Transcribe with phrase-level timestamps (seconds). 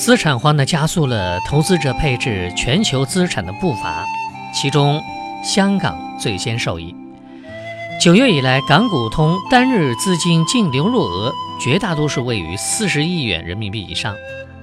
[0.00, 4.06] 资产荒呢，加速了投资者配置全球资产的步伐，
[4.50, 4.98] 其中
[5.44, 6.96] 香港最先受益。
[8.00, 14.16] 九月以来，港股通单日资金净流入额绝大多数位于四十亿元人民币以上，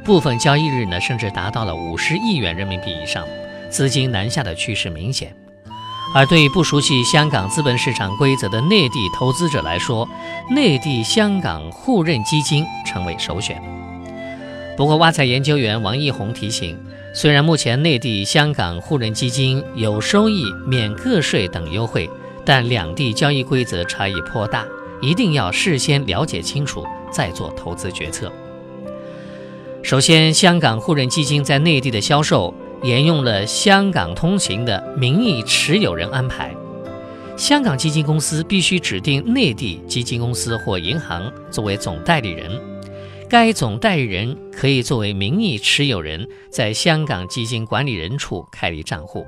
[0.04, 3.23] 部分交易日呢，甚至达到了五十亿元人民币以上，
[3.69, 5.31] 资金南下的趋势明显。
[6.15, 10.10] 而对于不熟悉香港资本市场规则的内地投资者来说，
[10.49, 13.61] 内地香港互认基金成为首选。
[14.77, 16.77] 不过，挖财研究员王毅宏提醒，
[17.11, 22.07] 虽然目前内地香港互认基金有收益、免个税等优惠，
[22.45, 24.63] 但两地交易规则差异颇大，
[25.01, 28.32] 一定要事先了解清楚再做投资决策。
[29.82, 32.53] 首先，香港互认基金在内地的销售。
[32.83, 36.55] 沿用了香港通行的名义持有人安排，
[37.35, 42.52] 香港基金公司必须指定内地基金公司或银行作为总代理人，
[43.30, 49.28] 该总代理人可以作为名义持有人，在香港基金管理人处开立账户，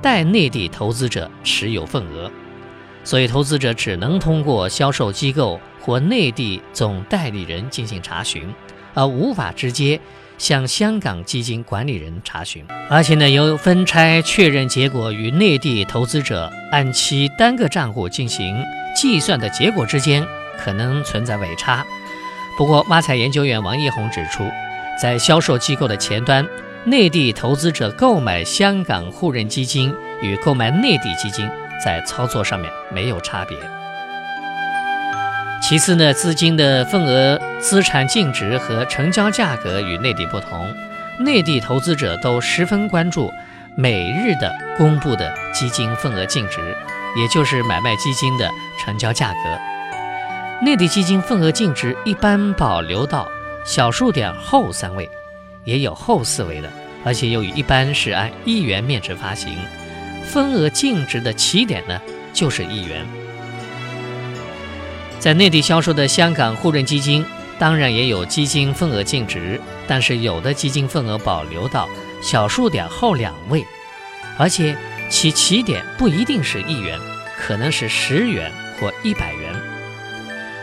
[0.00, 2.30] 代内地投资者持有份额，
[3.02, 8.48] 所以投资者只能通过销售机构或内地总代理人进行查询，
[8.94, 10.00] 而无法直接。
[10.38, 18.54] 向香港基金管理人查询，而且呢，由分拆确认结果与内地投资者按其单个账户进行
[18.94, 20.22] 计算的结果之间
[20.58, 21.86] 可能存在尾差。
[22.56, 24.50] 不过，挖财研究员王一红指出，
[25.00, 26.46] 在销售机构的前端，
[26.84, 31.46] 内地投资者购买香港互认基金与购买内地基金
[31.84, 33.58] 在操作上面没有差别。
[35.62, 40.66] 其次呢，资金的份额、资产净值和成交价格与内地不同，
[41.18, 43.30] 内地投资者都十分关注
[43.76, 46.74] 每日的公布的基金份额净值，
[47.18, 48.48] 也就是买卖基金的
[48.78, 49.75] 成交价格。
[50.62, 53.28] 内地基金份额净值一般保留到
[53.64, 55.08] 小数点后三位，
[55.64, 56.72] 也有后四位的，
[57.04, 59.54] 而且由于一般是按一元面值发行，
[60.24, 62.00] 份额净值的起点呢
[62.32, 63.04] 就是一元。
[65.18, 67.22] 在内地销售的香港互认基金，
[67.58, 71.86] 当然也有基金份额净值，但是有的基金份额保留到
[72.22, 73.62] 小数点后两位，
[74.38, 74.74] 而且
[75.10, 76.98] 其起点不一定是一元，
[77.38, 79.54] 可能是十元或一百元。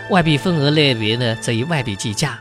[0.10, 2.40] 外币份额类别呢，则以外币计价。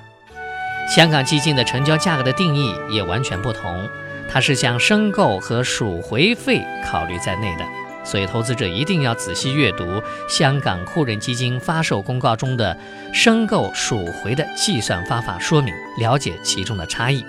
[0.95, 3.89] 香港基金的成交价格的定义也完全不同，
[4.29, 7.65] 它是将申购和赎回费考虑在内的。
[8.05, 12.77] 所以，投资者一定要仔细阅读香港互认基金发售公告中的
[13.15, 17.25] 申购赎回的计算方法说明，了解其中的差异。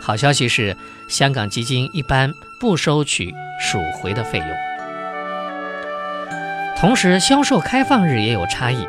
[0.00, 0.76] 好消息是，
[1.08, 4.48] 香港基金一般不收取赎回的费用。
[6.76, 8.86] 同时，销售开放日也有差异，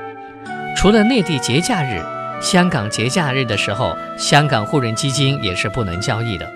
[0.76, 2.04] 除了内地节假日，
[2.42, 6.48] 香港节假日的时候，香港互认基金也是不能交易的。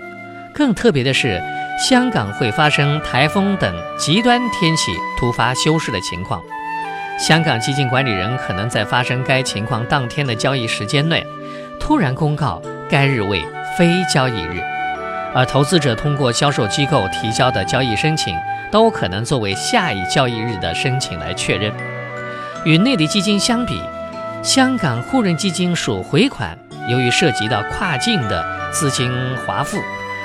[0.52, 1.42] 更特别的是。
[1.88, 6.38] 香港会发生台风等极端天气突发休市的情况，
[7.18, 11.24] 香港基金管理人可能在发生该情况当天的交易时间内，
[11.80, 13.42] 突然公告该日为
[13.78, 14.62] 非交易日，
[15.34, 18.36] 而投资者通过销售机构提交的交易申请，
[18.70, 21.72] 都可能作为下一交易日的申请来确认。
[22.66, 23.80] 与内地基金相比，
[24.42, 26.58] 香港互认基金赎回款，
[26.88, 29.10] 由于涉及到跨境的资金
[29.46, 29.78] 划付，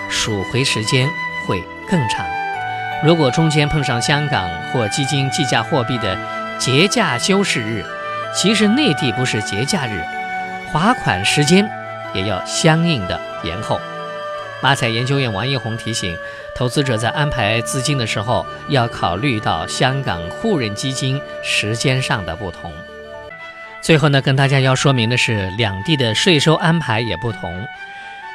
[0.10, 1.08] 赎回时间。
[1.48, 2.26] 会更长。
[3.04, 6.18] 如果中间碰上香港或基金计价货币的
[6.58, 7.86] 节假休市日，
[8.34, 10.04] 其实内地不是节假日，
[10.72, 11.70] 划款时间
[12.16, 13.80] 也要相应的延后。
[14.60, 16.18] 马彩研究院王一红提醒
[16.56, 22.74] 投资者在安排资金的时候，要考虑到香港互认基金时间上的不同。
[23.86, 27.68] 最后呢，跟大家要说明的是，两地的税收安排也不同。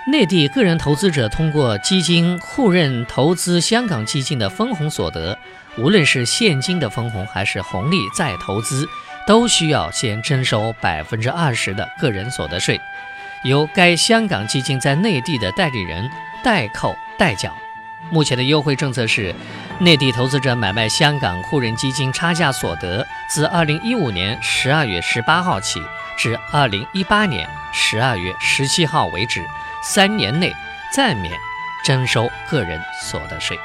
[0.07, 5.37] 内地个人投资者通过基金互认投资香港基金的分红所得，
[5.77, 8.89] 无论是现金的分红还是红利再投资，
[9.27, 12.81] 都需要先征收百分之二十的个人所得税，
[13.43, 16.09] 由该香港基金在内地的代理人
[16.45, 17.53] 代扣代缴。
[18.09, 19.35] 目前的优惠政策是，
[19.79, 25.83] 内地投资者买卖香港互认基金差价所得，自二零一五年十二月十八号起
[26.17, 29.45] 至二零一八年十二月十七号为止。
[29.83, 30.53] 三年内
[30.93, 31.33] 暂免
[31.83, 33.59] 征收个人所得税。